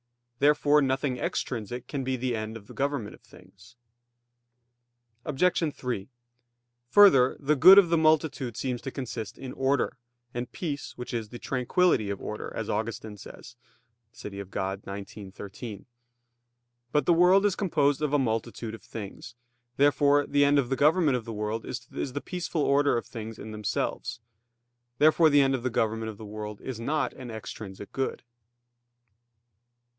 [0.39, 3.75] Therefore nothing extrinsic can be the end of the government of things.
[5.23, 5.71] Obj.
[5.75, 6.09] 3:
[6.89, 9.97] Further, the good of the multitude seems to consist in order,
[10.33, 13.55] and peace which is the "tranquillity of order," as Augustine says
[14.13, 14.31] (De Civ.
[14.49, 15.85] Dei xix, 13).
[16.91, 19.35] But the world is composed of a multitude of things.
[19.77, 23.35] Therefore the end of the government of the world is the peaceful order in things
[23.37, 24.19] themselves.
[24.97, 28.23] Therefore the end of the government of the world is not an extrinsic good.